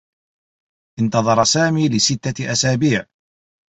انتظر 0.99 1.43
سامي 1.43 1.89
لستّة 1.89 2.51
أسابيع. 2.51 3.05